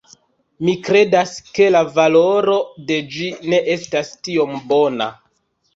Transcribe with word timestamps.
Mi 0.67 0.73
kredas, 0.87 1.33
ke 1.57 1.67
la 1.75 1.83
valoro 1.99 2.59
de 2.89 2.99
ĝi 3.19 3.31
ne 3.53 3.63
estas 3.79 4.15
tiom 4.31 4.63
bona 4.75 5.15